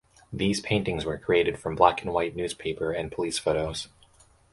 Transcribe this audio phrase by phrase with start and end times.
[0.33, 3.87] These paintings were created from black-and-white newspaper and police photos.